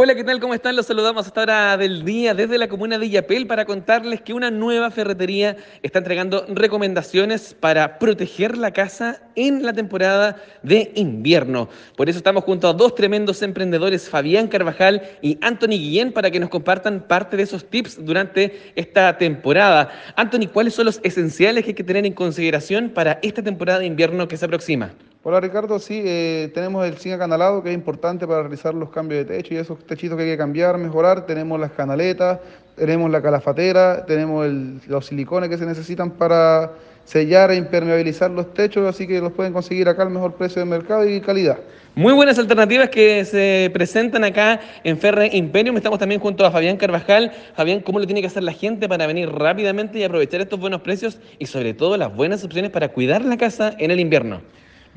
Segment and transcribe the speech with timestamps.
[0.00, 0.38] Hola, ¿qué tal?
[0.38, 0.76] ¿Cómo están?
[0.76, 4.32] Los saludamos a esta hora del día desde la comuna de Yapel para contarles que
[4.32, 11.68] una nueva ferretería está entregando recomendaciones para proteger la casa en la temporada de invierno.
[11.96, 16.38] Por eso estamos junto a dos tremendos emprendedores, Fabián Carvajal y Anthony Guillén, para que
[16.38, 19.90] nos compartan parte de esos tips durante esta temporada.
[20.14, 23.86] Anthony, ¿cuáles son los esenciales que hay que tener en consideración para esta temporada de
[23.86, 24.92] invierno que se aproxima?
[25.28, 29.26] Hola Ricardo, sí, eh, tenemos el zinc acanalado que es importante para realizar los cambios
[29.26, 31.26] de techo y esos techitos que hay que cambiar, mejorar.
[31.26, 32.40] Tenemos las canaletas,
[32.76, 34.46] tenemos la calafatera, tenemos
[34.86, 36.72] los silicones que se necesitan para
[37.04, 40.70] sellar e impermeabilizar los techos, así que los pueden conseguir acá al mejor precio del
[40.70, 41.58] mercado y calidad.
[41.94, 45.76] Muy buenas alternativas que se presentan acá en Ferre Imperium.
[45.76, 47.32] Estamos también junto a Fabián Carvajal.
[47.54, 50.80] Fabián, ¿cómo lo tiene que hacer la gente para venir rápidamente y aprovechar estos buenos
[50.80, 54.40] precios y sobre todo las buenas opciones para cuidar la casa en el invierno?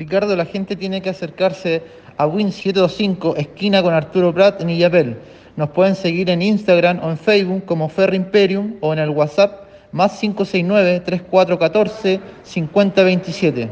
[0.00, 1.82] Ricardo, la gente tiene que acercarse
[2.16, 5.18] a Win725, esquina con Arturo Prat en Illapel.
[5.56, 9.64] Nos pueden seguir en Instagram o en Facebook como Ferry Imperium o en el WhatsApp
[9.92, 13.68] más 569 3414 5027.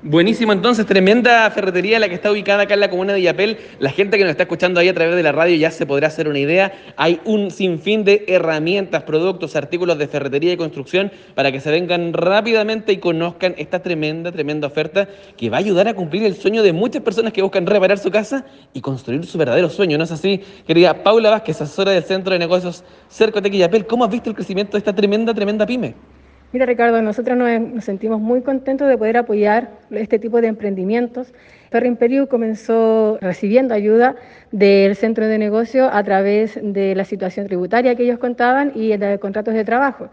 [0.00, 3.58] Buenísimo, entonces, tremenda ferretería la que está ubicada acá en la comuna de Yapel.
[3.80, 6.06] La gente que nos está escuchando ahí a través de la radio ya se podrá
[6.06, 6.72] hacer una idea.
[6.96, 12.12] Hay un sinfín de herramientas, productos, artículos de ferretería y construcción para que se vengan
[12.12, 16.62] rápidamente y conozcan esta tremenda, tremenda oferta que va a ayudar a cumplir el sueño
[16.62, 19.98] de muchas personas que buscan reparar su casa y construir su verdadero sueño.
[19.98, 23.84] ¿No es así, querida Paula Vázquez, asesora del Centro de Negocios Cercotec y Yapel?
[23.84, 25.96] ¿Cómo has visto el crecimiento de esta tremenda, tremenda pyme?
[26.50, 31.34] Mira Ricardo, nosotros nos, sentimos muy contentos de poder apoyar este tipo de emprendimientos.
[31.70, 34.16] Ferro Imperio comenzó recibiendo ayuda
[34.50, 39.18] del centro de negocio a través de la situación tributaria que ellos contaban y de
[39.18, 40.08] contratos de trabajo.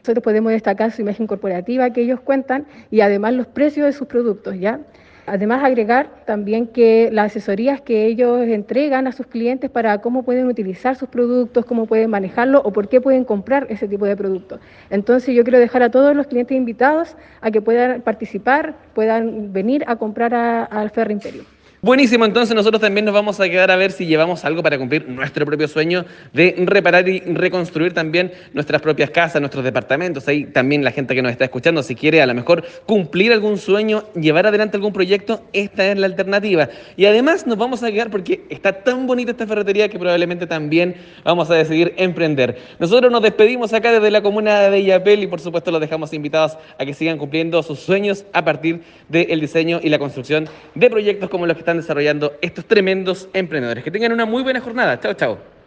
[0.00, 4.06] Nosotros podemos destacar su imagen corporativa que ellos cuentan y además los precios de sus
[4.08, 4.80] productos, ¿ya?
[5.28, 10.46] Además, agregar también que las asesorías que ellos entregan a sus clientes para cómo pueden
[10.46, 14.60] utilizar sus productos, cómo pueden manejarlo o por qué pueden comprar ese tipo de productos.
[14.90, 19.84] Entonces, yo quiero dejar a todos los clientes invitados a que puedan participar, puedan venir
[19.86, 21.44] a comprar al Ferro Imperio.
[21.80, 25.08] Buenísimo, entonces nosotros también nos vamos a quedar a ver si llevamos algo para cumplir
[25.08, 30.26] nuestro propio sueño de reparar y reconstruir también nuestras propias casas, nuestros departamentos.
[30.26, 33.58] Ahí también la gente que nos está escuchando, si quiere a lo mejor cumplir algún
[33.58, 36.68] sueño, llevar adelante algún proyecto, esta es la alternativa.
[36.96, 40.96] Y además nos vamos a quedar porque está tan bonita esta ferretería que probablemente también
[41.22, 42.58] vamos a decidir emprender.
[42.80, 46.58] Nosotros nos despedimos acá desde la comuna de Illapel y por supuesto los dejamos invitados
[46.76, 51.30] a que sigan cumpliendo sus sueños a partir del diseño y la construcción de proyectos
[51.30, 53.84] como los que están desarrollando estos tremendos emprendedores.
[53.84, 54.98] Que tengan una muy buena jornada.
[55.00, 55.57] Chao, chao.